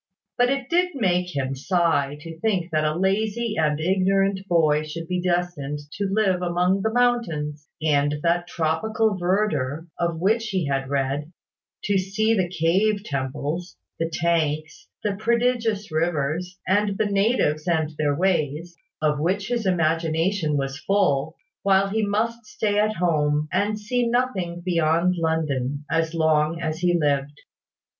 But 0.35 0.49
it 0.49 0.67
did 0.67 0.95
make 0.95 1.35
him 1.35 1.53
sigh 1.53 2.17
to 2.21 2.39
think 2.39 2.71
that 2.71 2.83
a 2.83 2.95
lazy 2.95 3.55
and 3.55 3.79
ignorant 3.79 4.39
boy 4.47 4.81
should 4.81 5.07
be 5.07 5.21
destined 5.21 5.77
to 5.97 6.07
live 6.11 6.41
among 6.41 6.81
those 6.81 6.91
mountains, 6.91 7.67
and 7.83 8.15
that 8.23 8.47
tropical 8.47 9.15
verdure 9.15 9.85
of 9.99 10.19
which 10.19 10.47
he 10.47 10.65
had 10.65 10.89
read, 10.89 11.31
to 11.83 11.99
see 11.99 12.33
the 12.33 12.49
cave 12.49 13.03
temples, 13.03 13.77
the 13.99 14.09
tanks, 14.11 14.87
the 15.03 15.17
prodigious 15.17 15.91
rivers, 15.91 16.57
and 16.67 16.97
the 16.97 17.05
natives 17.05 17.67
and 17.67 17.91
their 17.99 18.15
ways, 18.15 18.75
of 19.03 19.19
which 19.19 19.49
his 19.49 19.67
imagination 19.67 20.57
was 20.57 20.79
full, 20.79 21.35
while 21.61 21.89
he 21.89 22.03
must 22.03 22.43
stay 22.47 22.79
at 22.79 22.95
home, 22.95 23.47
and 23.53 23.77
see 23.77 24.07
nothing 24.07 24.61
beyond 24.65 25.13
London, 25.17 25.85
as 25.91 26.15
long 26.15 26.59
as 26.59 26.79
he 26.79 26.97
lived. 26.99 27.39